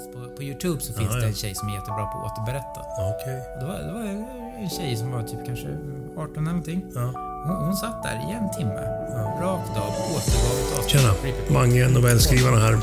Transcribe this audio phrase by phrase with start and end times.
[0.00, 1.28] finns på, på Youtube så finns Ja, det ja.
[1.28, 2.80] en tjej som är jättebra på att återberätta.
[3.12, 3.38] Okej.
[3.60, 4.04] Det var, det var
[4.62, 5.68] en, tjej som var typ kanske
[6.16, 6.84] 18 eller någonting.
[6.94, 7.12] Ja.
[7.46, 8.80] Hon, hon satt där i en timme,
[9.42, 10.90] rakt av, återgav ett.
[10.90, 11.14] Tjena,
[11.48, 12.78] Mange, novellskrivarna här.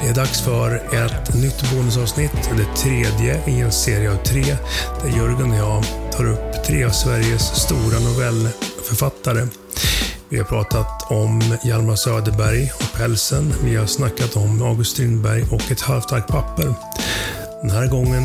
[0.00, 4.44] Det är dags för ett nytt bonusavsnitt, det tredje i en serie av tre,
[5.02, 9.48] där Jörgen och jag tar upp tre av Sveriges stora novellförfattare.
[10.30, 13.52] Vi har pratat om Hjalmar Söderberg och Pälsen.
[13.64, 16.74] Vi har snackat om August Strindberg och Ett halvt ark papper.
[17.62, 18.22] Den här gången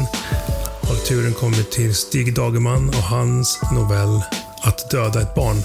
[0.81, 4.21] har turen kommit till Stig Dagerman och hans novell
[4.61, 5.63] Att döda ett barn.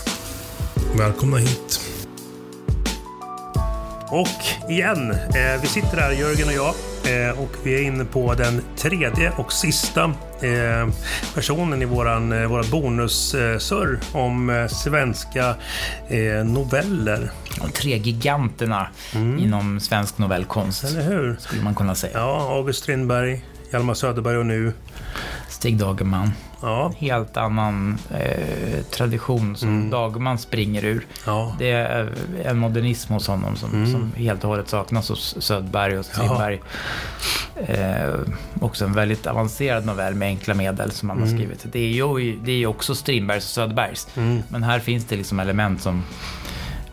[0.98, 1.80] Välkomna hit.
[4.08, 6.74] Och igen, eh, vi sitter här, Jörgen och jag,
[7.08, 10.04] eh, och vi är inne på den tredje och sista
[10.42, 10.88] eh,
[11.34, 15.54] personen i våran, eh, våra bonussurr om svenska
[16.44, 17.30] noveller.
[17.60, 21.36] De tre giganterna inom svensk novellkonst, Eller hur?
[21.40, 22.18] skulle man kunna säga.
[22.18, 24.72] Ja, August Strindberg, Hjalmar Söderberg och nu.
[25.58, 26.32] Stig Dagerman.
[26.62, 31.06] Ja, Helt annan eh, tradition som Dagerman springer ur.
[31.26, 32.12] ja, Det är
[32.44, 36.60] en modernism hos honom som, som helt och hållet saknas hos Söderberg och Strindberg.
[37.56, 38.14] Eh,
[38.60, 41.66] också en väldigt avancerad novell med enkla medel som han har skrivit.
[41.72, 44.08] Det är ju det är också Strindbergs och Söderbergs.
[44.48, 46.04] Men här finns det liksom element som...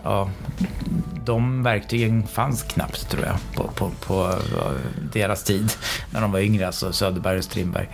[0.04, 0.30] Ja,
[1.26, 4.72] de verktygen fanns knappt tror jag på, på, på eh,
[5.14, 5.72] deras tid.
[6.10, 7.88] När de var yngre, alltså Söderberg och Strindberg.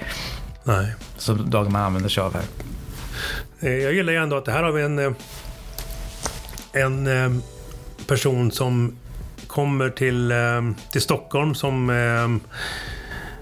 [0.63, 0.93] Nej.
[1.17, 2.43] Som Dagerman använder sig av här.
[3.59, 5.11] Eh, Jag gillar ju ändå att det här har vi en, eh,
[6.73, 7.41] en eh,
[8.07, 8.97] person som
[9.47, 10.33] kommer till,
[10.91, 11.87] till Stockholm som,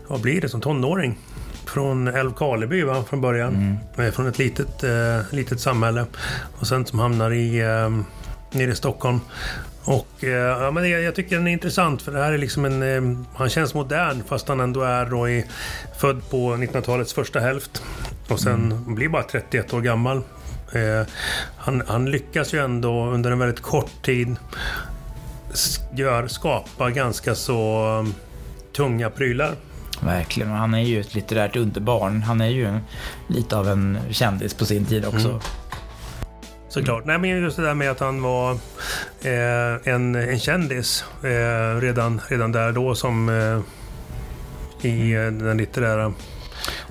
[0.07, 1.17] vad blir det, som tonåring.
[1.65, 3.77] Från Älvkarleby va, från början.
[3.97, 4.83] Eh, Från ett litet,
[5.31, 6.05] litet samhälle.
[6.59, 7.59] Och sen som hamnar i,
[8.51, 9.19] nere i Stockholm.
[9.89, 12.65] Och eh, ja, men jag, jag tycker den är intressant för det här är liksom
[12.65, 12.83] en...
[12.83, 15.45] Eh, han känns modern fast han ändå är då i,
[15.99, 17.83] född på 1900-talets första hälft.
[18.27, 20.17] Och sen blir bara 31 år gammal.
[20.73, 21.07] Eh,
[21.57, 24.35] han, han lyckas ju ändå under en väldigt kort tid
[25.95, 28.13] gör, skapa ganska så um,
[28.75, 29.55] tunga prylar.
[30.01, 32.21] Verkligen, han är ju ett litterärt underbarn.
[32.21, 32.79] Han är ju
[33.27, 35.41] lite av en kändis på sin tid också.
[36.69, 37.05] Såklart.
[37.05, 38.51] Nej, men just det där med att han var
[39.21, 43.59] eh, en, en kändis eh, redan, redan där då som eh,
[44.89, 46.13] i eh, den litterära...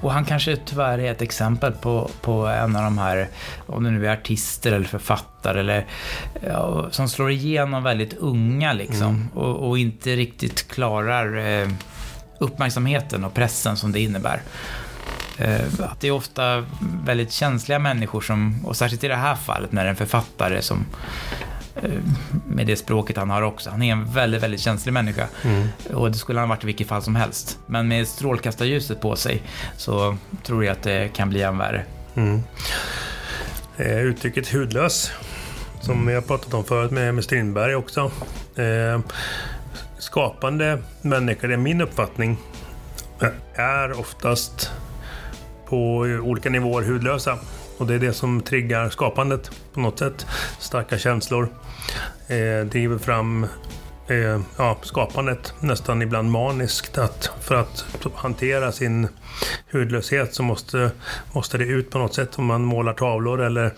[0.00, 3.28] Och han kanske tyvärr är ett exempel på, på en av de här,
[3.66, 5.87] om det nu är artister eller författare, eller,
[6.49, 9.28] ja, som slår igenom väldigt unga liksom.
[9.34, 11.69] Och, och inte riktigt klarar eh,
[12.39, 14.43] uppmärksamheten och pressen som det innebär.
[15.38, 16.64] Eh, att det är ofta
[17.04, 20.62] väldigt känsliga människor som, och särskilt i det här fallet när det är en författare
[20.62, 20.86] som
[21.82, 21.91] eh,
[22.46, 23.70] med det språket han har också.
[23.70, 25.26] Han är en väldigt, väldigt känslig människa.
[25.94, 27.58] Och det skulle han ha varit i vilket fall som helst.
[27.66, 29.42] Men med strålkastarljuset på sig
[29.76, 31.84] så tror jag att det kan bli än värre.
[32.14, 32.42] Mm.
[33.76, 35.12] Eh, uttrycket hudlös,
[35.80, 38.10] som vi har pratat om förut med, med Strindberg också.
[38.56, 39.00] Eh,
[39.98, 42.36] skapande människor, det är min uppfattning,
[43.54, 44.70] är oftast
[45.68, 47.38] på olika nivåer hudlösa.
[47.78, 50.26] Och det är det som triggar skapandet på något sätt.
[50.58, 51.48] Starka känslor
[52.28, 53.46] eh, driver fram
[54.08, 56.98] eh, ja, skapandet nästan ibland maniskt.
[56.98, 57.84] Att för att
[58.14, 59.08] hantera sin
[59.72, 60.90] hudlöshet så måste,
[61.32, 62.38] måste det ut på något sätt.
[62.38, 63.72] Om man målar tavlor eller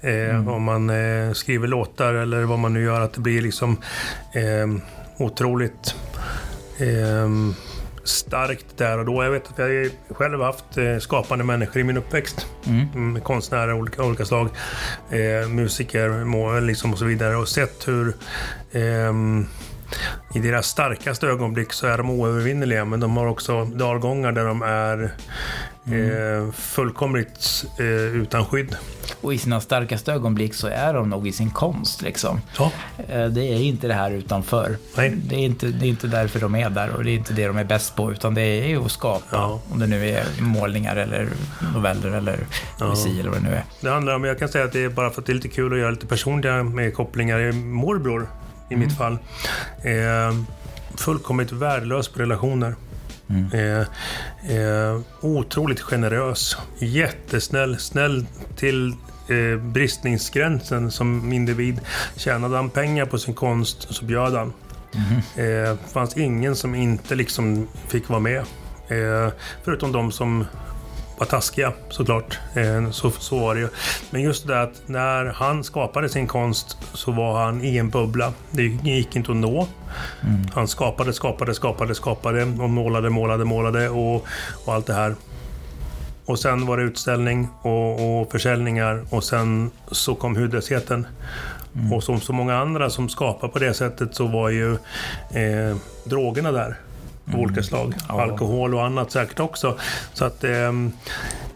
[0.00, 3.00] eh, om man eh, skriver låtar eller vad man nu gör.
[3.00, 3.76] Att det blir liksom
[4.34, 4.82] eh,
[5.18, 5.94] otroligt
[6.78, 7.28] eh,
[8.08, 9.24] starkt där och då.
[9.24, 12.46] Jag vet att jag själv haft eh, skapande människor i min uppväxt.
[12.66, 13.20] Mm.
[13.20, 14.48] Konstnärer av olika, olika slag.
[15.10, 17.36] Eh, musiker liksom och så vidare.
[17.36, 18.14] Och sett hur
[18.72, 19.46] ehm,
[20.34, 22.84] i deras starkaste ögonblick så är de oövervinneliga.
[22.84, 25.02] Men de har också dalgångar där de är
[25.84, 28.76] eh, fullkomligt eh, utan skydd.
[29.20, 32.40] Och i sina starkaste ögonblick så är de nog i sin konst liksom.
[32.58, 32.72] Ja.
[33.08, 34.76] Eh, Det är inte det här utanför.
[34.96, 35.12] Nej.
[35.16, 37.46] Det är, inte, det är inte därför de är där och det är inte det
[37.46, 38.12] de är bäst på.
[38.12, 39.24] Utan det är ju att skapa.
[39.30, 39.60] Ja.
[39.72, 41.28] Om det nu är målningar eller
[41.74, 42.38] noveller eller
[42.78, 43.64] poesi eller vad det nu är.
[43.80, 45.48] Det handlar om, jag kan säga att det är bara för att det är lite
[45.48, 47.52] kul att göra lite personliga med kopplingar.
[47.52, 48.26] Morbror,
[48.70, 49.18] i mitt fall,
[49.82, 50.36] eh,
[50.96, 52.74] fullkomligt värdelös på relationer.
[53.52, 53.80] Eh,
[54.56, 58.26] eh, otroligt generös, jättesnäll, snäll
[58.56, 58.94] till
[59.28, 61.80] eh, bristningsgränsen som individ.
[62.16, 64.52] Tjänade han pengar på sin konst så bjöd han.
[65.36, 68.38] Eh, fanns ingen som inte liksom fick vara med.
[68.88, 69.32] Eh,
[69.64, 70.44] förutom de som
[71.18, 72.38] var taskiga såklart.
[72.54, 73.68] Eh, så, så var det ju.
[74.10, 78.32] Men just det att när han skapade sin konst så var han i en bubbla.
[78.50, 79.66] Det gick inte att nå.
[80.22, 80.46] Mm.
[80.54, 84.26] Han skapade, skapade, skapade, skapade och målade, målade, målade och,
[84.64, 85.14] och allt det här.
[86.24, 91.06] Och sen var det utställning och, och försäljningar och sen så kom hudlösheten.
[91.74, 91.92] Mm.
[91.92, 94.72] Och som så många andra som skapar på det sättet så var ju
[95.30, 96.76] eh, drogerna där.
[97.28, 97.40] Av mm.
[97.40, 97.94] olika slag.
[98.08, 98.22] Ja.
[98.22, 99.78] Alkohol och annat säkert också.
[100.12, 100.52] Så att eh,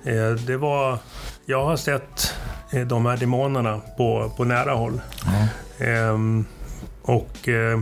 [0.04, 0.98] eh, det var...
[1.44, 2.34] Jag har sett
[2.72, 5.00] eh, de här demonerna på, på nära håll.
[5.24, 5.48] Ja.
[5.86, 6.44] Ehm,
[7.02, 7.80] och eh,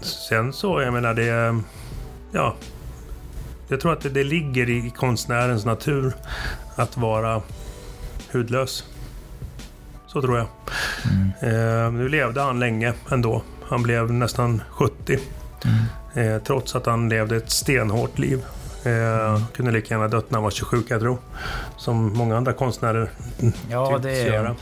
[0.00, 1.60] sen så, jag menar det...
[2.32, 2.54] Ja,
[3.68, 6.12] jag tror att det, det ligger i konstnärens natur
[6.76, 7.42] att vara
[8.32, 8.84] hudlös.
[10.06, 10.46] Så tror jag.
[11.10, 11.30] Mm.
[11.40, 13.42] Eh, nu levde han länge ändå.
[13.68, 15.18] Han blev nästan 70.
[15.64, 16.34] Mm.
[16.34, 18.44] Eh, trots att han levde ett stenhårt liv.
[18.84, 21.18] Eh, kunde lika gärna dött när han var 27 kan jag tro.
[21.76, 23.10] Som många andra konstnärer
[23.70, 24.56] Ja, det är göra.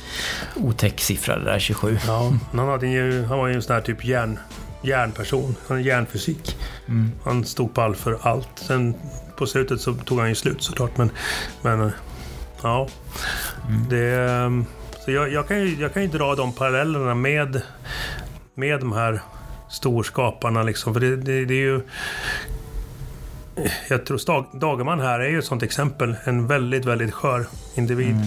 [0.56, 1.98] otäck siffra det där, 27.
[2.06, 4.38] Ja, han, hade ju, han var ju en sån här typ järn,
[4.82, 5.56] järnperson.
[5.68, 6.56] Han järnfysik.
[6.88, 7.12] Mm.
[7.24, 8.48] Han stod pall för allt.
[8.54, 8.94] Sen
[9.36, 10.96] på slutet så tog han ju slut såklart.
[10.96, 11.10] Men,
[11.62, 11.92] men
[12.62, 12.88] ja,
[13.68, 13.88] mm.
[13.88, 14.30] det...
[14.30, 14.66] Ehm,
[15.04, 17.62] så jag, jag, kan ju, jag kan ju dra de parallellerna med,
[18.54, 19.20] med de här
[19.70, 20.62] storskaparna.
[20.62, 20.94] Liksom.
[20.94, 21.80] För det, det, det är ju...
[23.88, 26.16] Jag tror Dagerman här är ju ett sånt exempel.
[26.24, 28.10] En väldigt, väldigt skör individ.
[28.10, 28.26] Mm.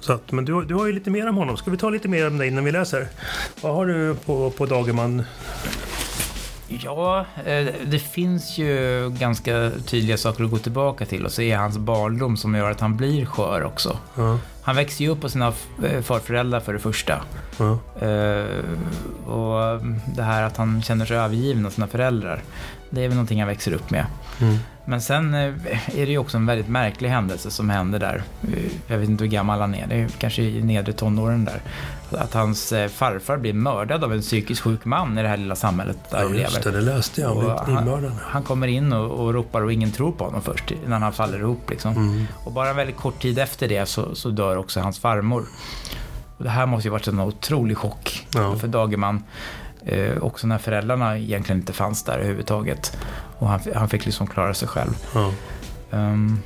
[0.00, 1.56] Så att, men du, du har ju lite mer om honom.
[1.56, 3.08] Ska vi ta lite mer om dig innan vi läser?
[3.60, 5.22] Vad har du på, på Dagerman?
[6.68, 11.56] Ja, eh, det finns ju ganska tydliga saker att gå tillbaka till och så är
[11.56, 13.98] hans barndom som gör att han blir skör också.
[14.16, 14.38] Mm.
[14.62, 15.52] Han växer ju upp på sina
[15.84, 17.24] eh, farföräldrar för det första.
[17.60, 17.78] Mm.
[19.26, 22.42] Och det här att han känner sig övergiven av sina föräldrar,
[22.90, 24.06] det är väl någonting han växer upp med.
[24.40, 24.58] Mm.
[24.84, 25.54] Men sen är
[25.86, 28.22] det ju också en väldigt märklig händelse som händer där.
[28.86, 31.60] Jag vet inte hur gammal han är, det är kanske i nedre tonåren där
[32.14, 35.56] att hans eh, farfar blir mördad av en psykiskt sjuk man i det här lilla
[35.56, 36.60] samhället där ja, de lever.
[36.62, 37.58] det, det läste jag.
[37.66, 41.12] Han, han, kommer in och, och, ropar och ingen tror på honom först, innan han
[41.12, 41.70] faller ihop.
[41.70, 41.92] Liksom.
[41.92, 42.26] Mm.
[42.44, 45.44] Och bara en väldigt kort tid efter det så, så dör också hans farmor.
[46.36, 48.56] Och det här måste ju varit en otrolig chock ja.
[48.56, 49.22] för Dagerman.
[49.86, 52.96] Eh, också när föräldrarna egentligen inte fanns där överhuvudtaget.
[53.38, 54.90] Och han, han fick liksom klara sig själv.
[55.14, 55.32] Ja.
[55.90, 56.42] Um,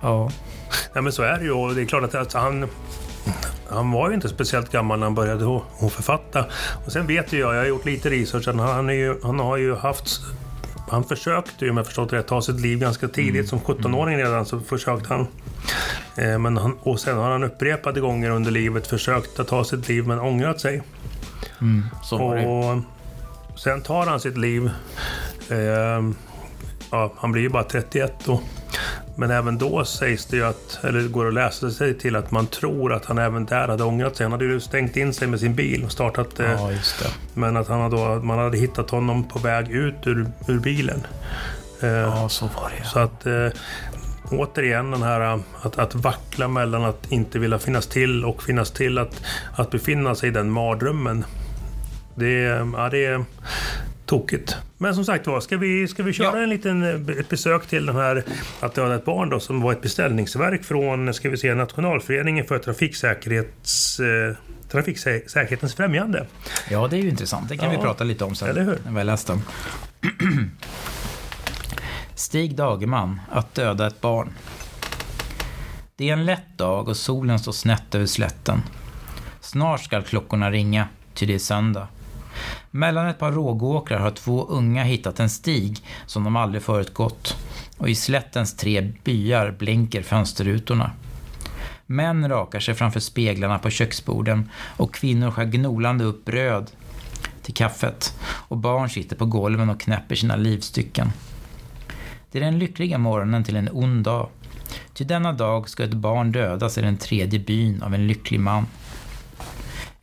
[0.00, 0.30] ja.
[0.94, 2.68] ja men så är det ju och det är klart att alltså, han
[3.68, 6.44] han var ju inte speciellt gammal när han började att författa.
[6.86, 9.56] Och sen vet ju jag, jag har gjort lite research, han, är ju, han har
[9.56, 10.20] ju haft
[10.92, 13.34] han försökte ju, om jag förstått rätt, ta sitt liv ganska tidigt.
[13.34, 13.46] Mm.
[13.46, 15.26] Som 17-åring redan så försökte han.
[16.16, 16.76] Eh, men han.
[16.80, 20.60] Och sen har han upprepade gånger under livet försökt att ta sitt liv men ångrat
[20.60, 20.82] sig.
[21.60, 21.84] Mm,
[22.46, 24.70] och sen tar han sitt liv.
[25.48, 26.02] Eh,
[26.90, 28.40] ja, han blir ju bara 31 då.
[29.16, 32.46] Men även då sägs det ju att, eller går att läsa sig till att man
[32.46, 34.24] tror att han även där hade ångrat sig.
[34.24, 36.70] Han hade ju stängt in sig med sin bil och startat eh, ja,
[37.34, 41.06] Men att han hade, man hade hittat honom på väg ut ur, ur bilen.
[41.80, 43.48] Eh, ja, så var det Så att eh,
[44.30, 48.98] återigen den här att, att vackla mellan att inte vilja finnas till och finnas till
[48.98, 49.22] att,
[49.54, 51.24] att befinna sig i den mardrömmen.
[52.14, 52.32] Det,
[52.76, 53.24] ja, det är
[54.12, 54.56] tokigt.
[54.78, 56.42] Men som sagt var, ska vi, ska vi köra ja.
[56.42, 58.24] en liten, eh, ett besök till den här
[58.60, 62.58] Att döda ett barn då, som var ett beställningsverk från ska vi se, Nationalföreningen för
[62.58, 64.36] trafiksäkerhets, eh,
[64.68, 66.26] trafiksäkerhetens främjande.
[66.70, 67.48] Ja, det är ju intressant.
[67.48, 67.78] Det kan ja.
[67.78, 68.48] vi prata lite om sen.
[68.48, 68.78] Eller hur?
[68.84, 69.42] När vi har läst den.
[72.14, 74.32] Stig Dagerman, Att döda ett barn.
[75.96, 78.62] Det är en lätt dag och solen står snett över slätten.
[79.40, 81.88] Snart skall klockorna ringa, ty det är söndag.
[82.70, 87.36] Mellan ett par rågåkrar har två unga hittat en stig som de aldrig förut gått.
[87.78, 90.90] Och i slättens tre byar blänker fönsterrutorna.
[91.86, 96.70] Män rakar sig framför speglarna på köksborden och kvinnor skär gnolande upp bröd
[97.42, 101.12] till kaffet och barn sitter på golven och knäpper sina livstycken.
[102.30, 104.28] Det är den lyckliga morgonen till en ond dag.
[104.94, 108.66] Till denna dag ska ett barn dödas i den tredje byn av en lycklig man.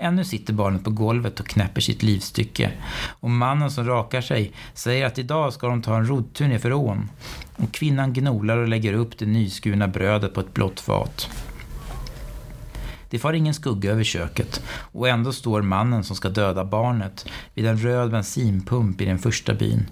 [0.01, 2.71] Ännu sitter barnet på golvet och knäpper sitt livstycke.
[3.19, 7.09] Och mannen som rakar sig säger att idag ska de ta en roddtur nerför ån.
[7.55, 11.29] Och kvinnan gnolar och lägger upp det nyskurna brödet på ett blått fat.
[13.09, 17.65] Det far ingen skugga över köket och ändå står mannen som ska döda barnet vid
[17.65, 19.85] en röd bensinpump i den första byn.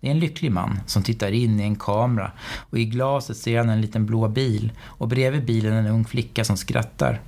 [0.00, 2.32] Det är en lycklig man som tittar in i en kamera
[2.70, 6.44] och i glaset ser han en liten blå bil och bredvid bilen en ung flicka
[6.44, 7.20] som skrattar.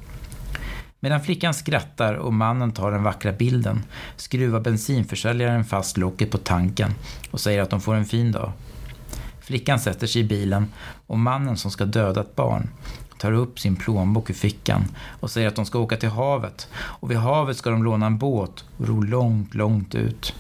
[1.01, 3.83] Medan flickan skrattar och mannen tar den vackra bilden
[4.17, 6.95] skruvar bensinförsäljaren fast locket på tanken
[7.31, 8.53] och säger att de får en fin dag.
[9.41, 10.73] Flickan sätter sig i bilen
[11.07, 12.69] och mannen som ska döda ett barn
[13.19, 14.85] tar upp sin plånbok ur fickan
[15.21, 18.19] och säger att de ska åka till havet och vid havet ska de låna en
[18.19, 20.35] båt och ro långt, långt ut.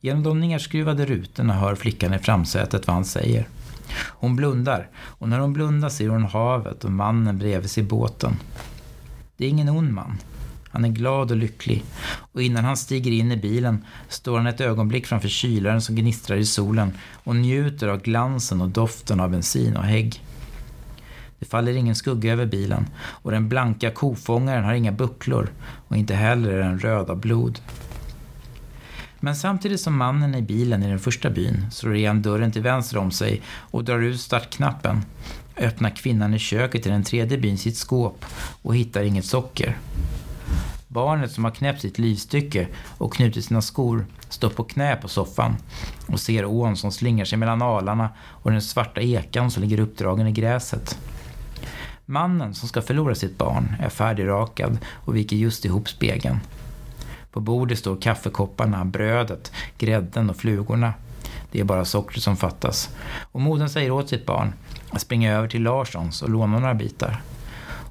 [0.00, 3.48] Genom de nerskruvade rutorna hör flickan i framsätet vad han säger.
[4.02, 8.36] Hon blundar och när hon blundar ser hon havet och mannen bredvid sig i båten.
[9.36, 10.18] Det är ingen ond man.
[10.70, 11.84] Han är glad och lycklig
[12.32, 16.36] och innan han stiger in i bilen står han ett ögonblick framför kylaren som gnistrar
[16.36, 16.92] i solen
[17.24, 20.24] och njuter av glansen och doften av bensin och hägg.
[21.38, 25.50] Det faller ingen skugga över bilen och den blanka kofångaren har inga bucklor
[25.88, 27.58] och inte heller är den röd av blod.
[29.20, 32.98] Men samtidigt som mannen i bilen i den första byn slår igen dörren till vänster
[32.98, 35.02] om sig och drar ut startknappen
[35.56, 38.24] öppnar kvinnan i köket i den tredje byn sitt skåp
[38.62, 39.78] och hittar inget socker.
[40.88, 45.56] Barnet som har knäppt sitt livstycke och knutit sina skor står på knä på soffan
[46.06, 50.26] och ser ån som slingar sig mellan alarna och den svarta ekan som ligger uppdragen
[50.26, 50.98] i gräset.
[52.06, 56.40] Mannen som ska förlora sitt barn är färdigrakad och viker just ihop spegeln.
[57.32, 60.94] På bordet står kaffekopparna, brödet, grädden och flugorna.
[61.50, 62.90] Det är bara sockret som fattas.
[63.32, 64.52] Och modern säger åt sitt barn
[64.90, 67.22] att springa över till Larssons och låna några bitar.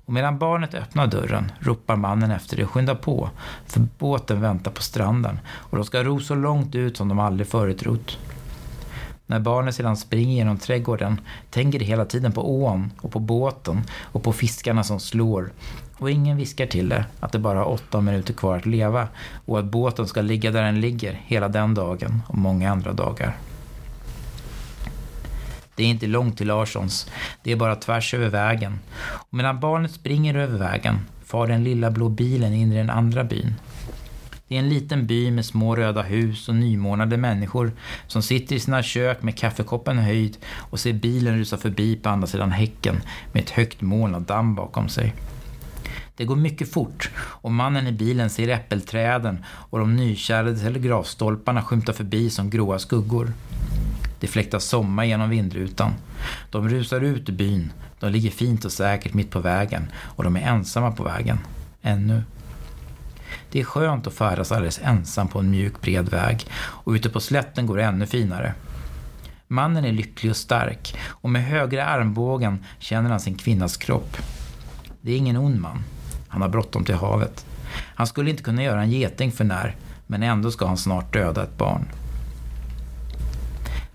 [0.05, 3.29] Och medan barnet öppnar dörren ropar mannen efter det skynda på,
[3.65, 7.47] för båten väntar på stranden och de ska ro så långt ut som de aldrig
[7.47, 8.17] förut rott.
[9.25, 13.81] När barnet sedan springer genom trädgården tänker det hela tiden på ån och på båten
[14.01, 15.51] och på fiskarna som slår.
[15.99, 19.07] Och ingen viskar till det att det bara har åtta minuter kvar att leva
[19.45, 23.37] och att båten ska ligga där den ligger hela den dagen och många andra dagar.
[25.75, 27.11] Det är inte långt till Larssons,
[27.43, 28.79] det är bara tvärs över vägen.
[28.99, 33.23] Och medan barnet springer över vägen far den lilla blå bilen in i den andra
[33.23, 33.55] byn.
[34.47, 37.71] Det är en liten by med små röda hus och nymånade människor
[38.07, 42.27] som sitter i sina kök med kaffekoppen höjd och ser bilen rusa förbi på andra
[42.27, 43.01] sidan häcken
[43.33, 45.13] med ett högt moln av damm bakom sig.
[46.19, 51.93] Det går mycket fort och mannen i bilen ser äppelträden och de nykärrade telegrafstolparna skymtar
[51.93, 53.33] förbi som gråa skuggor.
[54.19, 55.93] Det fläktar sommar genom vindrutan.
[56.51, 57.71] De rusar ut ur byn.
[57.99, 61.39] De ligger fint och säkert mitt på vägen och de är ensamma på vägen.
[61.81, 62.23] Ännu.
[63.51, 67.19] Det är skönt att färdas alldeles ensam på en mjuk bred väg och ute på
[67.19, 68.53] slätten går det ännu finare.
[69.47, 74.17] Mannen är lycklig och stark och med högra armbågen känner han sin kvinnas kropp.
[75.01, 75.83] Det är ingen ond man.
[76.29, 77.45] Han har bråttom till havet.
[77.95, 79.75] Han skulle inte kunna göra en geting för när,
[80.07, 81.85] men ändå ska han snart döda ett barn.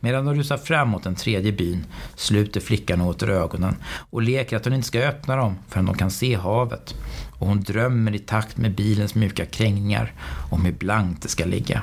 [0.01, 3.77] Medan de rusar fram mot den tredje byn sluter flickan åter ögonen
[4.11, 6.95] och leker att hon inte ska öppna dem förrän de kan se havet.
[7.39, 10.13] Och hon drömmer i takt med bilens mjuka krängningar
[10.51, 11.83] om hur blankt det ska ligga.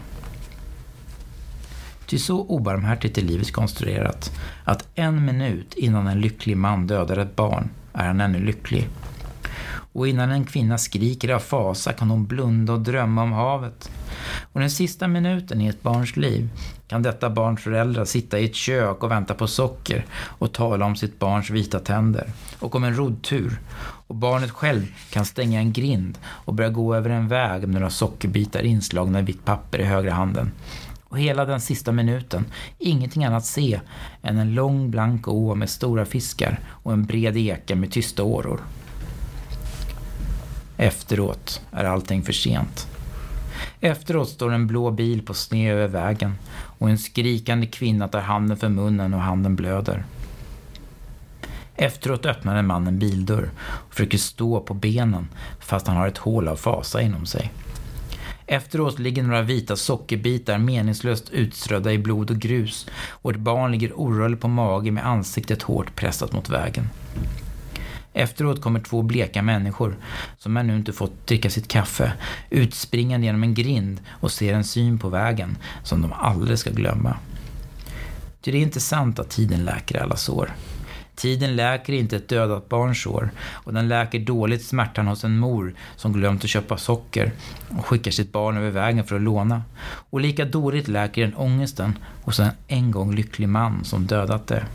[2.05, 4.31] Ty så obarmhärtigt är livet konstruerat
[4.63, 8.88] att en minut innan en lycklig man dödar ett barn är han ännu lycklig.
[9.93, 13.91] Och innan en kvinna skriker av fasa kan hon blunda och drömma om havet.
[14.51, 16.50] Och den sista minuten i ett barns liv
[16.88, 20.95] kan detta barns föräldrar sitta i ett kök och vänta på socker och tala om
[20.95, 22.29] sitt barns vita tänder
[22.60, 23.60] och om en roddtur.
[24.07, 27.89] Och barnet själv kan stänga en grind och börja gå över en väg med några
[27.89, 30.51] sockerbitar inslagna i vitt papper i högra handen.
[31.03, 32.45] Och hela den sista minuten,
[32.77, 33.79] ingenting annat se
[34.21, 38.62] än en lång blank å med stora fiskar och en bred eka med tysta åror.
[40.81, 42.88] Efteråt är allting för sent.
[43.79, 48.57] Efteråt står en blå bil på sned över vägen och en skrikande kvinna tar handen
[48.57, 50.03] för munnen och handen blöder.
[51.75, 55.27] Efteråt öppnar en man en bildörr och försöker stå på benen
[55.59, 57.51] fast han har ett hål av fasa inom sig.
[58.45, 64.00] Efteråt ligger några vita sockerbitar meningslöst utströdda i blod och grus och ett barn ligger
[64.00, 66.89] orörligt på mage med ansiktet hårt pressat mot vägen.
[68.13, 69.97] Efteråt kommer två bleka människor,
[70.37, 72.13] som ännu inte fått dricka sitt kaffe,
[72.49, 77.17] utspringande genom en grind och ser en syn på vägen som de aldrig ska glömma.
[78.41, 80.51] Ty det är inte sant att tiden läker alla sår.
[81.15, 85.73] Tiden läker inte ett dödat barns sår och den läker dåligt smärtan hos en mor
[85.95, 87.31] som glömt att köpa socker
[87.77, 89.63] och skickar sitt barn över vägen för att låna.
[89.83, 94.65] Och lika dåligt läker den ångesten hos en en gång lycklig man som dödat det.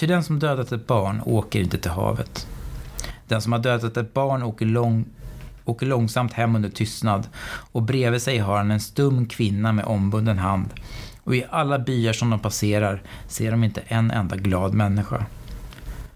[0.00, 2.46] Ty den som dödat ett barn åker inte till havet.
[3.28, 5.04] Den som har dödat ett barn åker, lång,
[5.64, 7.28] åker långsamt hem under tystnad
[7.72, 10.68] och bredvid sig har han en stum kvinna med ombunden hand.
[11.24, 15.24] Och i alla byar som de passerar ser de inte en enda glad människa.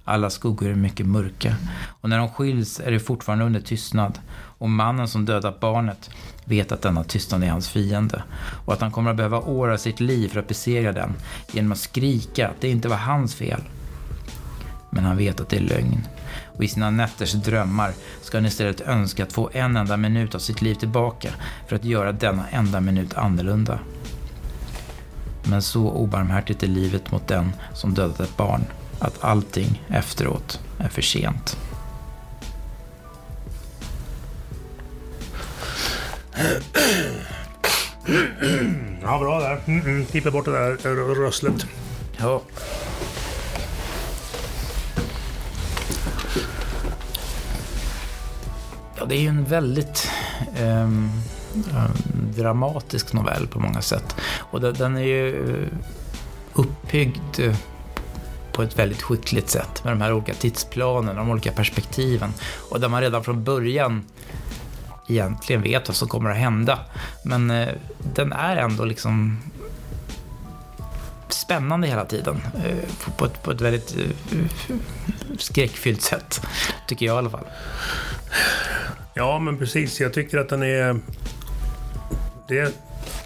[0.04, 1.56] Alla skuggor är mycket mörka.
[1.86, 4.18] Och när de skiljs är det fortfarande under tystnad.
[4.64, 6.10] Och mannen som dödat barnet
[6.44, 8.22] vet att denna tystnad är hans fiende.
[8.64, 11.14] Och att han kommer att behöva år av sitt liv för att besegra den.
[11.52, 13.60] Genom att skrika att det inte var hans fel.
[14.90, 16.06] Men han vet att det är lögn.
[16.56, 17.92] Och i sina nätters drömmar
[18.22, 21.28] ska han istället önska att få en enda minut av sitt liv tillbaka
[21.68, 23.78] för att göra denna enda minut annorlunda.
[25.42, 28.64] Men så obarmhärtigt är livet mot den som dödat ett barn
[28.98, 31.56] att allting efteråt är för sent.
[39.02, 39.60] Ja, bra där.
[39.66, 40.10] Mm -mm.
[40.10, 41.66] Klipper bort det där rösslet.
[42.16, 42.42] Ja.
[48.98, 50.08] Ja, det är ju en väldigt
[50.62, 51.10] um,
[52.36, 54.16] dramatisk novell på många sätt.
[54.38, 55.68] Och den är ju eh,
[56.54, 57.56] uppbyggd eh,
[58.52, 62.32] på ett väldigt skickligt sätt med de här olika tidsplanerna, de olika perspektiven.
[62.70, 64.04] Och där man redan från början
[65.08, 66.78] egentligen vet vad som kommer att hända.
[67.24, 67.68] Men eh,
[68.14, 69.38] den är ändå liksom
[71.28, 72.40] spännande hela tiden.
[72.64, 74.38] Eh, på, ett, på ett väldigt eh,
[75.38, 76.40] skräckfyllt sätt,
[76.86, 77.46] tycker jag i alla fall.
[79.14, 80.00] Ja, men precis.
[80.00, 81.00] Jag tycker att den är...
[82.48, 82.70] Det är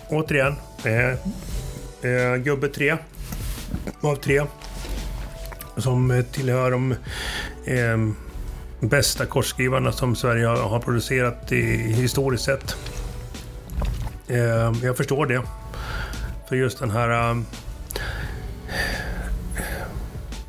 [0.08, 1.10] återigen eh,
[2.10, 2.96] eh, gubbe 3
[4.00, 4.42] av 3
[5.76, 6.92] som tillhör de
[7.64, 7.98] eh,
[8.80, 12.76] bästa kortskrivarna som Sverige har producerat i, historiskt sett.
[14.28, 15.42] Eh, jag förstår det.
[16.48, 17.30] För just den här...
[17.30, 17.36] Eh,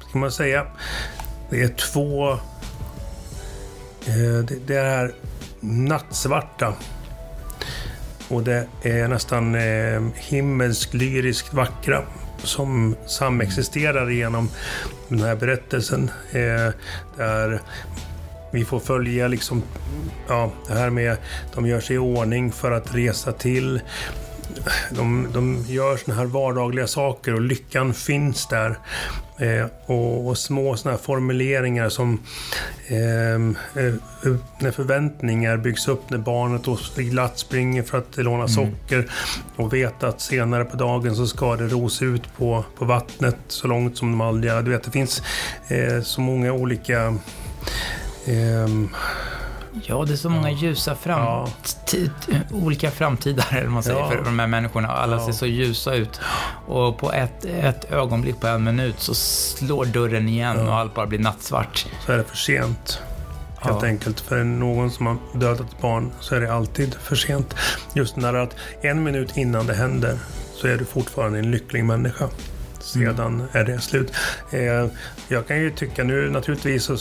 [0.10, 0.66] ska man säga?
[1.50, 2.32] Det är två...
[4.06, 5.14] Eh, det, det är
[5.60, 6.74] nattsvarta.
[8.28, 12.04] Och det är nästan eh, himmelsk lyriskt vackra
[12.44, 14.50] som samexisterar genom
[15.08, 16.12] den här berättelsen.
[16.32, 16.74] Eh,
[17.18, 17.62] där
[18.52, 19.64] vi får följa liksom,
[20.28, 21.18] ja, det här med
[21.56, 23.82] de gör sig i ordning för att resa till.
[24.92, 28.78] De, de gör såna här vardagliga saker och lyckan finns där.
[29.40, 32.20] Eh, och, och, små såna här formuleringar som
[32.88, 33.94] ehm, eh,
[34.60, 38.50] när förväntningar byggs upp när barnet då glatt springer för att låna mm.
[38.50, 39.12] socker
[39.56, 43.68] och vet att senare på dagen så ska det ros ut på, på vattnet så
[43.68, 44.54] långt som de aldrig...
[44.54, 45.24] Du vet, det finns
[45.68, 47.18] eh, så många olika
[48.28, 48.90] Um,
[49.84, 51.48] ja, det är så många ljusa fram ja.
[52.52, 54.10] olika framtider, eller man säger, ja.
[54.10, 54.88] för de här människorna.
[54.88, 55.26] Alla ja.
[55.26, 56.20] ser så ljusa ut.
[56.68, 61.08] Och på ett, ett ögonblick, på en minut, så slår dörren igen och allt bara
[61.08, 61.86] blir nattsvart.
[62.06, 63.02] Så är det för sent.
[63.62, 64.20] Helt enkelt.
[64.20, 67.56] För någon som har dödat ett barn så är det alltid för sent.
[67.94, 70.18] Just den där att en minut innan det händer
[70.54, 72.30] så är du fortfarande en lycklig människa
[72.90, 73.48] sedan mm.
[73.52, 74.14] är det slut.
[74.52, 74.88] Eh,
[75.28, 76.98] jag kan ju tycka nu naturligtvis så,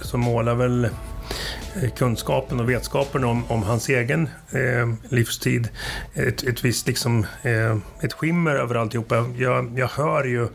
[0.00, 5.68] så, målar väl eh, kunskapen och vetskapen om, om hans egen eh, livstid.
[6.14, 9.26] Ett, ett visst liksom, eh, ett skimmer över alltihopa.
[9.38, 10.48] Jag, jag hör ju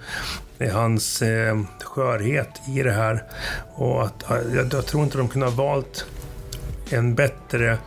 [0.72, 3.24] hans eh, skörhet i det här.
[3.76, 4.24] Och att,
[4.56, 6.06] jag, jag tror inte de kunde ha valt
[6.89, 7.78] en bättre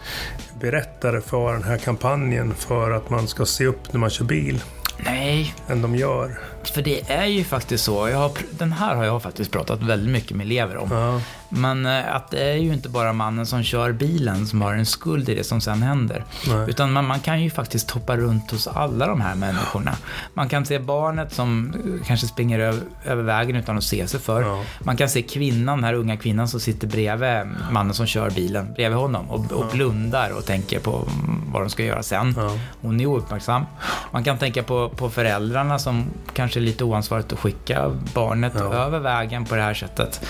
[0.61, 4.63] berättare för den här kampanjen för att man ska se upp när man kör bil.
[4.99, 5.55] Nej.
[5.69, 6.39] Än de gör.
[6.71, 8.09] För det är ju faktiskt så.
[8.09, 10.89] Jag har, den här har jag faktiskt pratat väldigt mycket med elever om.
[10.93, 11.21] Ja.
[11.55, 14.87] Men eh, att det är ju inte bara mannen som kör bilen som har en
[14.87, 16.25] skuld i det som sen händer.
[16.49, 16.71] Nej.
[16.71, 19.97] Utan man, man, kan ju faktiskt hoppa runt hos alla de här människorna.
[20.35, 24.21] Man kan se barnet som eh, kanske springer över, över vägen utan att se sig
[24.21, 24.43] för.
[24.43, 24.65] Ja.
[24.81, 28.73] Man kan se kvinnan, den här unga kvinnan som sitter bredvid mannen som kör bilen,
[28.75, 29.73] bredvid honom och, och ja.
[29.73, 31.09] blundar och tänker på
[31.53, 32.35] vad de ska göra sen.
[32.81, 33.65] Hon är ouppmärksam.
[34.11, 38.99] Man kan tänka på, på föräldrarna som kanske är lite oansvarigt att skicka barnet över
[38.99, 40.27] vägen på det här sättet.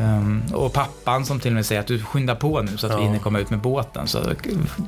[0.00, 2.92] Um, och pappan som till och med säger att du skyndar på nu så att
[2.92, 2.98] ja.
[2.98, 4.06] vi hinner komma ut med båten.
[4.06, 4.18] Så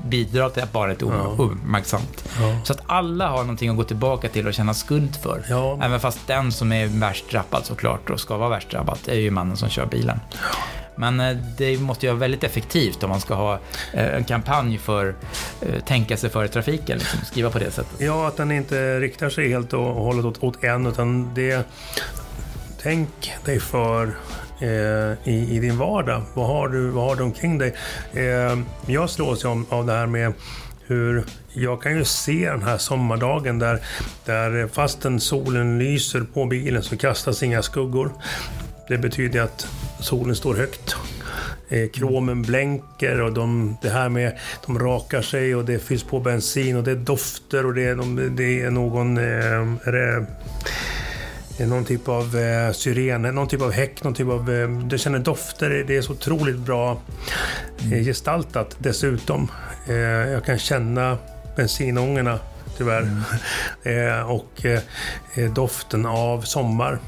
[0.04, 1.06] bidrar till att barnet är
[1.40, 2.28] ouppmärksamt.
[2.40, 2.60] Ja.
[2.64, 5.44] Så att alla har någonting att gå tillbaka till och känna skuld för.
[5.48, 5.78] Ja.
[5.82, 9.30] Även fast den som är värst drabbad såklart och ska vara värst drabbad är ju
[9.30, 10.20] mannen som kör bilen.
[10.96, 13.54] Men eh, det måste ju vara väldigt effektivt om man ska ha
[13.92, 15.14] eh, en kampanj för
[15.78, 18.00] att tänka sig för i trafiken, liksom, skriva på det sättet.
[18.00, 21.66] Ja, att den inte riktar sig helt och hållet åt, åt en, utan det...
[22.82, 24.16] Tänk dig för
[24.60, 26.22] eh, i, i, din vardag.
[26.34, 27.74] Vad har du, vad har du omkring dig?
[28.12, 30.32] Eh, jag slås ju av det här med
[30.86, 33.80] hur jag kan ju se den här sommardagen där,
[34.24, 38.12] där fastän solen lyser på bilen så kastas inga skuggor.
[38.88, 39.66] Det betyder att
[40.00, 40.96] solen står högt.
[41.68, 46.20] Eh, kromen blänker och de, det här med de rakar sig och det fylls på
[46.20, 49.18] bensin och det är dofter och det är, de, det är någon...
[49.18, 49.24] Eh,
[49.84, 50.26] är det,
[51.66, 54.50] någon typ av eh, syren, någon typ av häck, någon typ av...
[54.50, 57.00] Eh, du känner dofter, det är så otroligt bra
[57.92, 59.50] eh, gestaltat dessutom.
[59.88, 61.18] Eh, jag kan känna
[61.56, 62.38] bensinångorna
[62.76, 63.22] tyvärr.
[63.82, 64.66] eh, och
[65.54, 66.98] doften av sommar.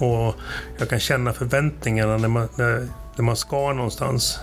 [0.00, 0.34] Och
[0.78, 4.38] jag kan känna förväntningarna när man, när, när man ska någonstans.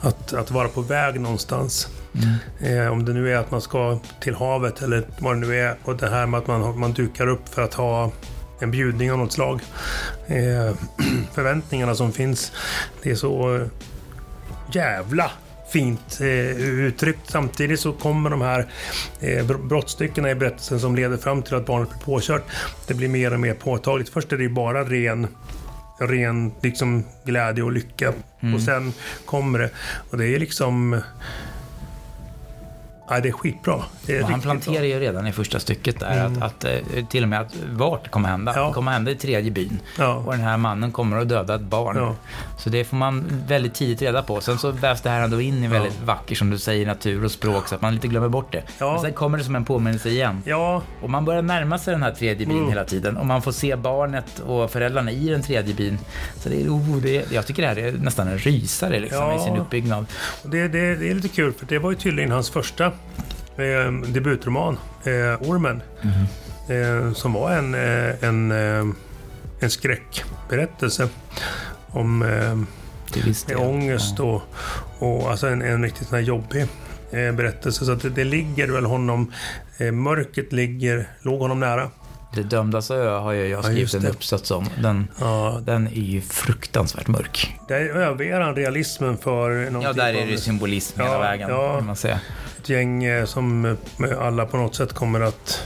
[0.00, 1.88] Att, att vara på väg någonstans.
[2.14, 2.78] Mm.
[2.78, 5.76] Eh, om det nu är att man ska till havet eller vad det nu är.
[5.84, 8.12] Och det här med att man, man dukar upp för att ha
[8.60, 9.60] en bjudning av något slag.
[10.26, 10.74] Eh,
[11.32, 12.52] förväntningarna som finns.
[13.02, 13.66] Det är så
[14.72, 15.30] jävla
[15.72, 16.26] fint eh,
[16.60, 17.30] uttryckt.
[17.30, 18.66] Samtidigt så kommer de här
[19.20, 22.44] eh, brottstyckena i berättelsen som leder fram till att barnet blir påkört.
[22.86, 24.08] Det blir mer och mer påtagligt.
[24.08, 25.26] Först är det ju bara ren
[25.98, 28.12] ren liksom, glädje och lycka.
[28.40, 28.54] Mm.
[28.54, 28.92] Och sen
[29.24, 29.70] kommer det.
[30.10, 31.00] Och det är liksom
[33.08, 33.84] Ja, det är skitbra.
[34.06, 36.42] Det är han planterar ju redan i första stycket där mm.
[36.42, 38.52] att, att, eh, till och med att vart det kommer hända.
[38.56, 38.66] Ja.
[38.66, 39.80] Det kommer hända i tredje byn.
[39.98, 40.14] Ja.
[40.14, 41.96] Och den här mannen kommer att döda ett barn.
[41.96, 42.14] Ja.
[42.58, 44.40] Så det får man väldigt tidigt reda på.
[44.40, 47.30] Sen så vävs det här ändå in i väldigt vacker, som du säger, natur och
[47.30, 48.62] språk så att man lite glömmer bort det.
[48.78, 50.42] Men sen kommer det som en påminnelse igen.
[51.02, 52.68] Och man börjar närma sig den här tredje byn mm.
[52.68, 53.16] hela tiden.
[53.16, 55.98] Och man får se barnet och föräldrarna i den tredje byn.
[56.36, 59.32] Så det är, oh, det är, jag tycker det här är nästan en rysare liksom,
[59.32, 60.06] i sin uppbyggnad.
[60.42, 62.92] Det, det, det är lite kul, för det var ju tydligen hans första
[63.58, 65.82] eh, debutroman, eh, Ormen.
[66.02, 66.26] Mm.
[66.68, 68.94] Eh, som var en, eh, en, eh,
[69.60, 71.08] en skräckberättelse
[71.86, 74.24] om eh, ångest ja.
[74.24, 74.42] och,
[74.98, 76.62] och alltså en, en riktigt sån här jobbig
[77.10, 77.84] eh, berättelse.
[77.84, 79.32] Så det, det, ligger väl honom,
[79.92, 81.90] mörkret ligger, låg honom nära.
[82.34, 84.66] Det dömdas ö har jag, jag skrivit ja, en uppsats om.
[84.82, 85.60] Den, ja.
[85.64, 87.56] den är ju fruktansvärt mörk.
[87.68, 91.50] Där överger han realismen för någon Ja, där är det symbolism hela vägen.
[91.50, 91.80] Ja.
[91.80, 92.20] Man säga
[92.58, 93.76] ett gäng eh, som
[94.20, 95.62] alla på något sätt kommer att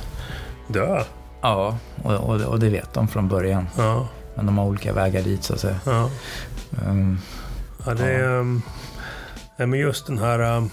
[0.68, 1.04] dö.
[1.40, 3.68] Ja, och, och, och det vet de från början.
[3.76, 4.08] Ja.
[4.36, 5.80] Men de har olika vägar dit så att säga.
[5.86, 6.10] Ja,
[6.86, 7.18] um,
[7.86, 8.38] ja det är...
[8.38, 8.62] Um,
[9.56, 10.56] men just den här...
[10.56, 10.70] Um,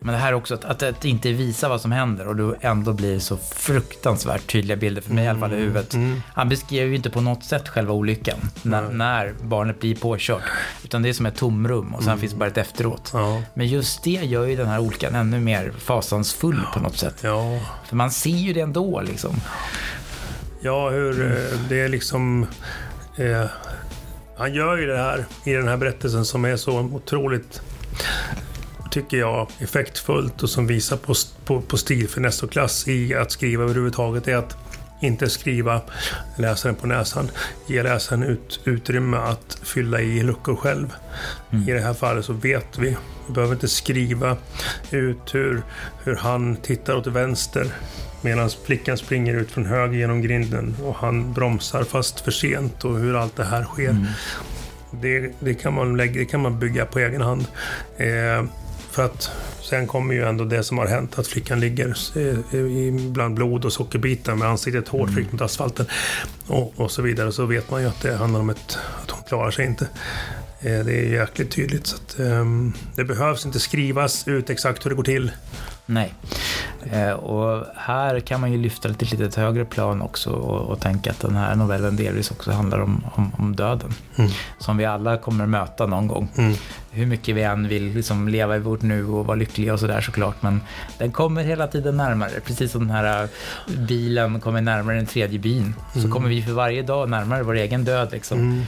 [0.00, 2.92] men det här också att, att, att inte visa vad som händer och du ändå
[2.92, 5.94] blir så fruktansvärt tydliga bilder, för mig i alla fall i mm, huvudet.
[5.94, 6.22] Mm.
[6.34, 10.42] Han beskriver ju inte på något sätt själva olyckan, när, när, barnet blir påkört.
[10.84, 12.20] Utan det är som ett tomrum och sen mm.
[12.20, 13.10] finns bara ett efteråt.
[13.14, 13.42] Ja.
[13.54, 17.16] Men just det gör ju den här olyckan ännu mer fasansfull på något sätt.
[17.22, 17.60] Ja.
[17.84, 19.34] För man ser ju det ändå liksom.
[20.60, 22.46] Ja, hur eh, det är liksom...
[23.16, 23.44] Eh,
[24.36, 27.62] han gör ju det här i den här berättelsen som är så otroligt
[28.90, 33.64] tycker jag, effektfullt och som visar på, på, på stilfiness och klass i att skriva
[33.64, 34.56] överhuvudtaget är att
[35.00, 35.80] inte skriva
[36.36, 37.30] läsaren på näsan.
[37.66, 40.92] Ge läsaren ut, utrymme att fylla i luckor själv.
[41.50, 41.68] Mm.
[41.68, 42.96] I det här fallet så vet vi.
[43.26, 44.36] Vi behöver inte skriva
[44.90, 45.62] ut hur,
[46.04, 47.66] hur han tittar åt vänster
[48.20, 52.98] medan flickan springer ut från höger genom grinden och han bromsar fast för sent och
[52.98, 53.90] hur allt det här sker.
[53.90, 54.06] Mm.
[54.90, 57.46] Det, det, kan man lägga, det kan man bygga på egen hand.
[57.96, 58.44] Eh,
[58.96, 59.30] för att
[59.62, 61.94] sen kommer ju ändå det som har hänt, att flickan ligger
[63.12, 65.26] bland blod och sockerbitar med ansiktet hårt mm.
[65.30, 65.86] mot asfalten
[66.46, 67.32] och, och, så vidare.
[67.32, 69.88] Så vet man ju att det handlar om ett, att hon klarar sig inte.
[70.60, 71.86] Eh, det är jäkligt tydligt.
[71.86, 75.32] Så att, um, det behövs inte skrivas ut exakt hur det går till.
[75.86, 76.14] Nej.
[76.92, 80.70] Eh, och här kan man ju lyfta det till ett lite högre plan också och,
[80.70, 83.94] och tänka att den här novellen delvis också handlar om, om, om döden.
[84.16, 84.30] Mm.
[84.58, 86.28] Som vi alla kommer möta någon gång.
[86.36, 86.54] Mm.
[86.90, 90.00] Hur mycket vi än vill liksom leva i vårt nu och vara lyckliga och sådär
[90.00, 90.42] såklart.
[90.42, 90.60] Men
[90.98, 92.40] den kommer hela tiden närmare.
[92.44, 93.28] Precis som den här
[93.66, 95.74] bilen kommer närmare den tredje byn.
[95.92, 96.10] Så mm.
[96.10, 98.08] kommer vi för varje dag närmare vår egen död.
[98.12, 98.66] Liksom.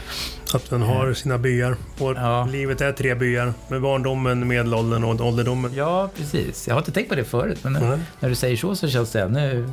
[0.55, 1.77] Att den har sina byar.
[1.99, 2.49] Och ja.
[2.53, 3.53] Livet är tre byar.
[3.69, 5.75] Med barndomen, medelåldern och ålderdomen.
[5.75, 6.69] Ja, precis.
[6.69, 7.59] Jag har inte tänkt på det förut.
[7.63, 8.01] Men mm.
[8.21, 9.73] när du säger så så känns det ännu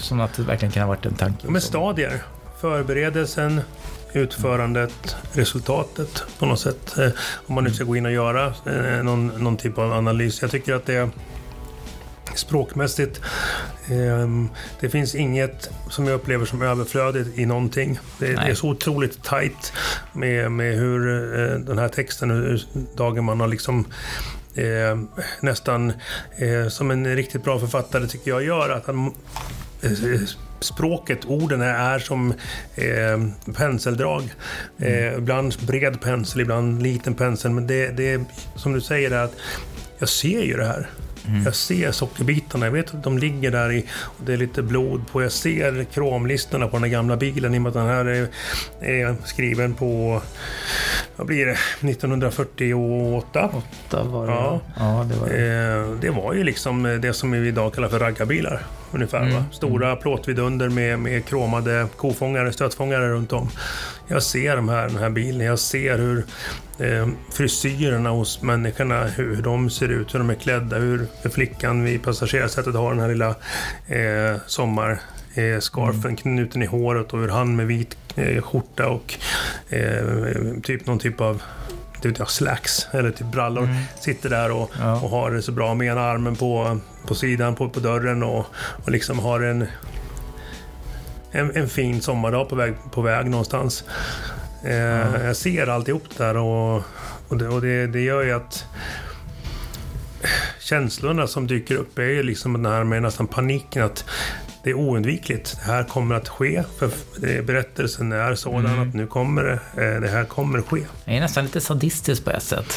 [0.00, 1.50] som att det verkligen kan ha varit en tanke.
[1.50, 2.22] Med stadier.
[2.60, 3.60] Förberedelsen,
[4.12, 6.98] utförandet, resultatet på något sätt.
[6.98, 7.08] Eh,
[7.46, 10.42] om man nu ska gå in och göra eh, någon, någon typ av analys.
[10.42, 11.10] Jag tycker att det
[12.38, 13.20] språkmässigt.
[13.90, 14.48] Ehm,
[14.80, 17.98] det finns inget som jag upplever som överflödigt i någonting.
[18.18, 19.72] Det, det är så otroligt tajt
[20.12, 22.62] med, med hur eh, den här texten, hur
[22.96, 23.84] Dagerman har liksom
[24.54, 24.98] eh,
[25.40, 25.92] nästan
[26.36, 28.70] eh, som en riktigt bra författare tycker jag gör.
[28.70, 29.06] Att han,
[29.82, 30.20] eh,
[30.60, 32.34] språket, orden är, är som
[32.74, 34.22] eh, penseldrag.
[34.78, 34.94] Mm.
[34.94, 37.50] Eh, ibland bred pensel, ibland liten pensel.
[37.50, 38.24] Men det, det
[38.56, 39.34] som du säger är att
[39.98, 40.90] jag ser ju det här.
[41.28, 41.44] Mm.
[41.44, 45.06] Jag ser sockerbitarna, jag vet att de ligger där i, och det är lite blod
[45.12, 45.22] på.
[45.22, 48.28] Jag ser kromlistorna på den gamla bilen i och med att den här är,
[48.80, 50.22] är skriven på
[51.16, 53.50] vad blir det, 1948.
[53.52, 54.32] Åtta var det.
[54.32, 54.60] Ja.
[54.76, 55.92] ja det var det.
[55.92, 58.62] Eh, det var ju liksom det som vi idag kallar för raggarbilar.
[58.94, 59.34] Ungefär, Mm.
[59.34, 59.44] va?
[59.52, 63.48] Stora plåtvidunder med, med kromade kofångare, stötfångare runt om.
[64.08, 66.24] Jag ser de här, den här bilen, jag ser hur
[66.78, 72.02] eh, frisyrerna hos människorna, hur de ser ut, hur de är klädda, hur flickan vid
[72.02, 73.28] passagerarsätet har den här lilla
[73.88, 75.00] eh, sommar
[75.34, 79.14] eh, scarfen knuten i håret och hur han med vit eh, skjorta och
[79.68, 80.04] eh,
[80.62, 81.42] typ någon typ av
[82.08, 83.68] vet jag, slacks eller typ brallor.
[84.00, 84.94] Sitter där och, Ja.
[85.00, 88.46] och har det så bra med ena armen på, på sidan på, på dörren och,
[88.84, 89.66] och liksom har en,
[91.30, 93.84] en, en fin sommardag på väg, på väg någonstans.
[94.64, 96.82] Eh, Jag ser alltihop där och,
[97.28, 98.64] och, det, och det, det gör ju att
[100.60, 104.04] känslorna som dyker upp är ju liksom den här med nästan paniken att
[104.64, 105.56] det är oundvikligt.
[105.64, 106.62] Det här kommer att ske.
[106.78, 106.90] För
[107.42, 110.80] berättelsen är sådan att nu kommer det, eh, det här kommer att ske.
[111.04, 112.72] Det är nästan lite sadistiskt på ett sätt.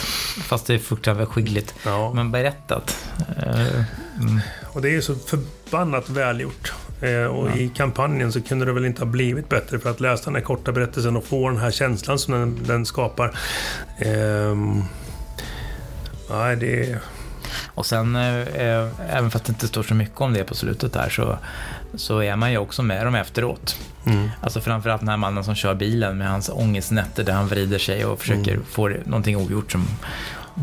[0.50, 1.74] Fast det är fruktansvärt skickligt.
[1.86, 2.14] Ja.
[2.14, 2.98] Men berättat.
[3.38, 3.76] Eh,
[4.22, 4.40] mm.
[4.64, 6.74] Och det är så förbannat välgjort.
[7.02, 10.26] Eh, och i kampanjen så kunde det väl inte ha blivit bättre för att läsa
[10.26, 13.38] den här korta berättelsen och få den här känslan som den, den skapar.
[13.98, 14.84] Ehm,
[16.30, 17.00] nej, det är...
[17.68, 20.94] Och sen, eh, eh, även fast det inte står så mycket om det på slutet
[20.94, 21.38] där, så,
[21.96, 23.78] så är man ju också med dem efteråt.
[24.06, 24.30] Mm.
[24.42, 28.06] Alltså framförallt den här mannen som kör bilen med hans ångestnätter där han vrider sig
[28.06, 28.66] och försöker Mm.
[28.70, 29.88] få någonting ogjort som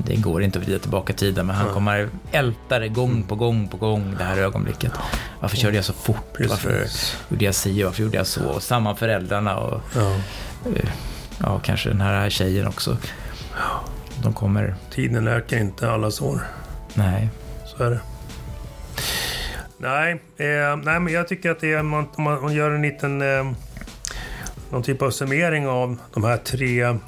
[0.04, 1.74] det går inte att vrida tillbaka tiden, men han Nej.
[1.74, 4.92] kommer älta det gång på gång på gång det här ögonblicket.
[5.40, 6.36] Varför körde jag så fort?
[6.48, 7.16] Varför Precis.
[7.28, 8.44] gjorde jag si och varför gjorde jag så?
[8.44, 10.14] Och samma föräldrarna och Ja.
[10.76, 10.88] eh,
[11.38, 12.96] ja, kanske den här tjejen också.
[14.22, 16.46] De kommer, Tiden läker inte alla sår
[16.94, 17.28] nej.
[17.64, 18.00] Så är det.
[19.78, 23.22] Nej, eh, nej men jag tycker att det är, om man, man gör en liten
[23.22, 23.52] eh,
[24.70, 26.98] någon typ av summering av de här tre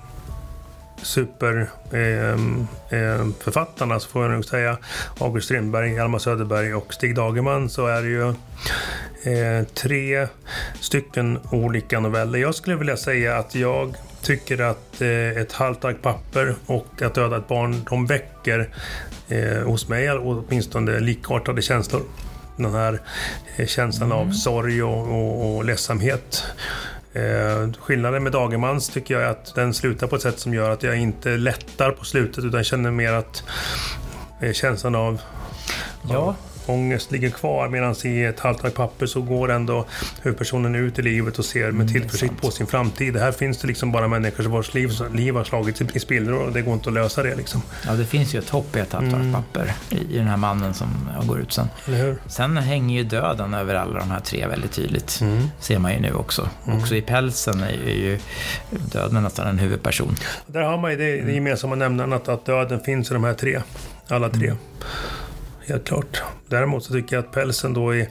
[1.02, 4.78] superförfattarna eh, eh, så får jag nog säga
[5.20, 8.28] August Strindberg, Hjalmar Söderberg och Stig Dagerman så är det ju
[9.32, 10.28] eh, tre
[10.80, 12.38] stycken olika noveller.
[12.38, 17.14] Jag skulle vilja säga att jag tycker att eh, Ett halvt ark papper och Att
[17.14, 18.68] döda ett barn, de väcker
[19.28, 22.02] eh, hos mig åtminstone likartade känslor.
[22.56, 23.00] Den här
[23.56, 26.44] eh, känslan av sorg och, och, och ledsamhet.
[27.12, 30.70] Eh, skillnaden med Dagermans tycker jag är att den slutar på ett sätt som gör
[30.70, 33.44] att jag inte lättar på slutet utan känner mer att
[34.40, 35.20] eh, känslan av
[36.10, 36.34] Ja.
[36.66, 39.86] Ångest ligger kvar medan i ett halvt papper så går ändå
[40.22, 43.16] huvudpersonen ut i livet och ser med tillförsikt på sin framtid.
[43.16, 46.62] Här finns det liksom bara människor vars liv, liv har slagits i spillror och det
[46.62, 47.62] går inte att lösa det liksom.
[47.86, 49.32] Ja, det finns ju ett hopp i ett halvt Mm.
[49.32, 50.88] papper i, den här mannen som
[51.26, 51.68] går ut sen.
[52.26, 55.18] Sen hänger ju döden över alla de här tre väldigt tydligt.
[55.20, 55.48] Mm.
[55.60, 56.48] Ser man ju nu också.
[56.64, 58.18] Också i pälsen är ju,
[58.70, 60.16] döden nästan en huvudperson.
[60.46, 63.34] Där har man ju det, det gemensamma nämnaren att, att döden finns i de här
[63.34, 63.60] tre.
[64.08, 64.52] Alla tre.
[65.68, 66.22] Helt klart.
[66.48, 68.08] Däremot så tycker jag att pälsen då är,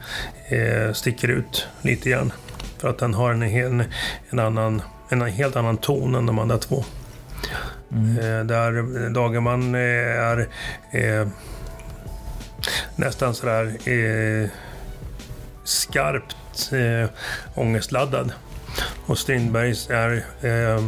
[0.50, 2.34] eh, sticker ut lite grann.
[2.78, 3.84] För att den har en, en,
[4.30, 6.84] en, annan, en helt annan ton än de andra två.
[7.92, 9.82] Eh, där Dagerman eh,
[10.22, 10.48] är
[10.92, 11.28] eh,
[12.96, 14.50] nästan sådär eh,
[15.64, 17.10] skarpt eh,
[17.56, 18.32] ångestladdad.
[19.06, 20.82] Och Strindbergs är eh,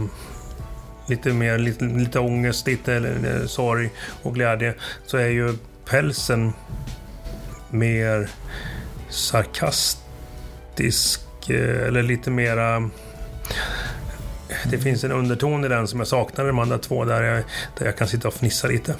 [1.08, 3.89] lite mer lite, lite ångest, lite eh, sorg
[4.23, 4.73] och glädje.
[5.06, 5.53] Så är ju
[5.89, 6.54] pälsen
[7.69, 8.30] mer
[9.10, 10.00] sarkastisk
[11.50, 12.89] eh, eller lite mera
[14.71, 17.43] det finns en underton i den som jag saknar i de andra två där jag,
[17.78, 18.95] där jag kan sitta och fnissa lite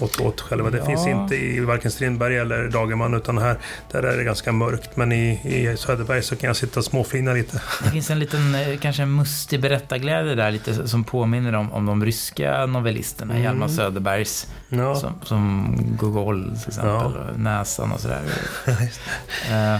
[0.00, 0.70] åt, åt själva.
[0.70, 0.84] Det Ja.
[0.86, 3.56] finns inte i varken Strindberg eller Dagerman utan här
[3.92, 4.96] där är det ganska mörkt.
[4.96, 7.60] Men i, i Söderberg så kan jag sitta och småflina lite.
[7.84, 11.86] Det finns en liten, eh, kanske en mustig berättarglädje där lite som påminner om, om
[11.86, 13.32] de ryska novellisterna.
[13.32, 13.44] Mm.
[13.44, 17.04] Hjalmar Söderbergs, Ja, som, som Gogol till exempel, Ja.
[17.32, 18.22] och Näsan och sådär.
[19.50, 19.78] Eh,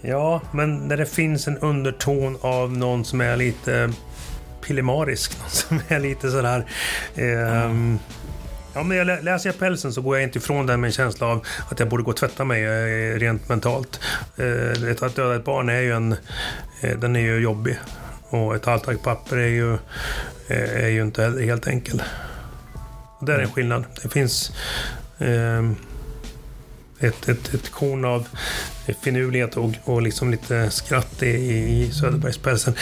[0.00, 3.92] ja, men när det finns en underton av någon som är lite
[4.66, 6.66] pillemarisk, någon som är lite sådär...
[7.14, 7.98] ehm,
[8.74, 10.92] Ja, men jag lä- läser jag pälsen så går jag inte ifrån den med en
[10.92, 14.00] känsla av att jag borde gå och tvätta mig eh, rent mentalt.
[14.36, 16.12] Eh, att döda ett barn är ju en...
[16.80, 17.78] eh, Den är ju jobbig.
[18.28, 19.78] Och ett halvt ark papper är ju,
[20.48, 22.02] är ju inte helt enkel.
[23.18, 23.84] Och där är en skillnad.
[24.02, 24.52] Det finns
[25.18, 25.76] ehm,
[27.00, 28.28] ett, ett, ett korn av
[29.02, 32.74] finurlighet och, och liksom lite skratt i, i Söderbergspälsen.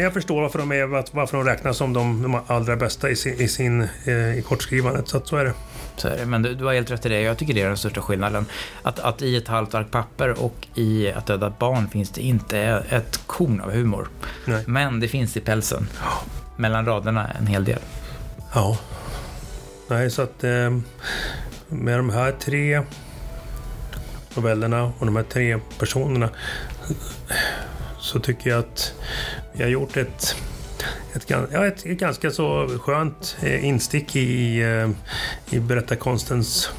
[0.00, 3.40] Jag förstår varför de, är, varför de räknas som de, de allra bästa i, sin,
[3.40, 5.08] i, sin, eh, i kortskrivandet.
[5.08, 5.52] Så att så är det.
[5.96, 6.26] Så är det.
[6.26, 7.20] Men du, du har helt rätt i det.
[7.20, 8.46] Jag tycker det är den största skillnaden.
[8.82, 12.20] Att, att i ett halvt ark papper och i Att döda ett barn finns det
[12.20, 12.58] inte
[12.90, 14.08] ett korn av humor.
[14.44, 14.64] Nej.
[14.66, 15.88] Men det finns i pälsen.
[16.56, 17.80] mellan raderna en hel del.
[18.54, 18.78] Ja.
[19.88, 20.78] Nej, så att eh,
[21.68, 22.82] med de här tre
[24.34, 26.28] novellerna och de här tre personerna
[28.08, 28.94] så tycker jag att
[29.52, 30.36] vi har gjort ett
[31.14, 34.90] ett, ja, ett, ett ganska så skönt eh, instick i, eh,
[35.56, 36.70] i berättarkonstens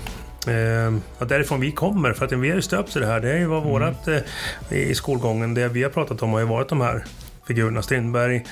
[0.47, 2.13] eh, därifrån vi kommer.
[2.13, 3.19] För att vi har ju stöpts i det här.
[3.19, 3.69] Det är ju vad mm.
[3.69, 4.21] vårat eh,
[4.69, 7.05] i skolgången, det vi har pratat om har ju varit de här
[7.47, 7.81] figurerna.
[7.81, 8.45] Strindberg,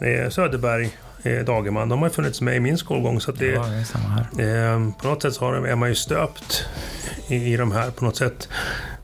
[0.00, 0.90] eh, Söderberg,
[1.22, 1.88] eh, Dagerman.
[1.88, 3.20] De har ju funnits med i min skolgång.
[3.20, 4.74] Så det, ja, det är samma här.
[4.74, 6.64] Eh, på något sätt så har, är man ju stöpt
[7.28, 8.48] i, i de här på något sätt.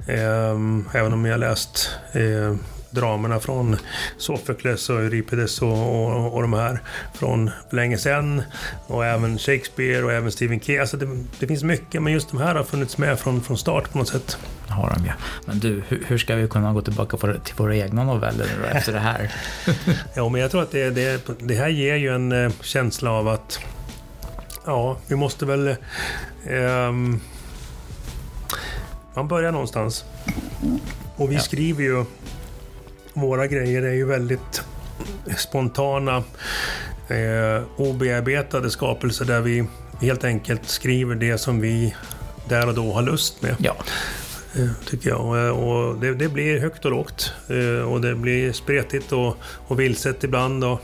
[0.06, 0.58] Eh,
[0.92, 2.54] även om jag har läst eh,
[2.94, 3.76] dramerna från
[4.16, 6.80] Sophocles och Euripides och, och, och de här
[7.14, 8.42] från för länge sedan.
[8.86, 10.78] Och även Shakespeare och även Stephen King.
[10.78, 13.92] Alltså det, det, finns mycket, men just de här har funnits med från, från start
[13.92, 14.38] på något sätt.
[14.68, 15.12] Har de ja.
[15.46, 18.98] Men du, hur, hur ska vi kunna gå tillbaka till våra egna noveller efter det
[18.98, 19.32] här?
[20.14, 23.28] ja, men jag tror att det, det, det här ger ju en eh, känsla av
[23.28, 23.58] att
[24.64, 25.68] ja, vi måste väl...
[26.46, 26.92] Eh,
[29.14, 30.04] man börjar någonstans.
[31.16, 31.40] Och vi ja.
[31.40, 32.04] skriver ju
[33.14, 34.62] våra grejer är ju väldigt
[35.36, 36.16] spontana,
[37.08, 39.64] eh, obearbetade skapelser där vi
[40.00, 41.94] helt enkelt skriver det som vi
[42.48, 43.56] där och då har lust med.
[43.58, 43.76] Ja.
[44.56, 45.58] Eh, tycker jag.
[45.58, 47.32] Och det, det, blir högt och lågt.
[47.48, 49.36] Eh, och det blir spretigt och,
[49.66, 50.64] och vilset ibland.
[50.64, 50.80] Och,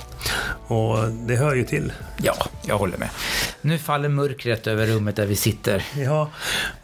[0.66, 1.92] och det hör ju till.
[2.22, 2.34] Ja,
[2.66, 3.08] jag håller med.
[3.60, 5.84] Nu faller mörkret över rummet där vi sitter.
[5.96, 6.30] Ja,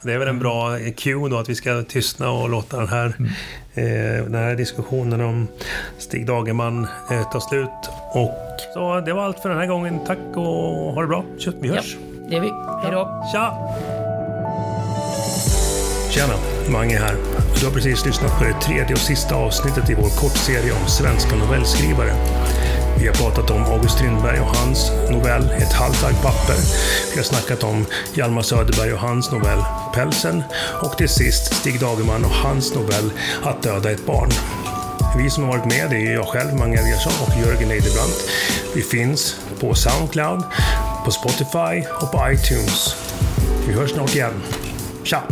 [0.02, 3.16] det är väl en bra cue då att vi ska tystna och låta den här,
[3.18, 3.30] mm.
[3.74, 5.48] eh, den här diskussionen om
[5.98, 7.90] Stig Dagerman eh, ta slut.
[8.12, 8.34] Och
[8.74, 10.00] så det var allt för den här gången.
[10.06, 11.24] Tack och ha det bra.
[11.60, 11.96] Vi hörs.
[12.00, 12.50] Ja, det gör vi.
[12.82, 13.24] Hej då.
[13.32, 13.52] Tja!
[16.10, 17.16] Tjena, Mange här.
[17.60, 21.36] Du har precis lyssnat på det tredje och sista avsnittet i vår kortserie om svenska
[21.36, 22.12] novellskrivare.
[23.00, 26.56] Vi har pratat om August Strindberg och hans novell Ett halvt ark papper.
[27.10, 30.42] Vi har snackat om Hjalmar Söderberg och hans novell Pälsen.
[30.82, 33.10] Och till sist Stig Dagerman och hans novell
[33.42, 34.30] Att döda ett barn.
[35.18, 38.30] Vi som har varit med det är jag själv, Mange Eliasson och Jörgen Eidebrandt.
[38.74, 40.42] Vi finns på Soundcloud,
[41.04, 42.96] på Spotify och på iTunes.
[43.66, 44.42] Vi hörs snart igen.
[45.02, 45.22] Tja!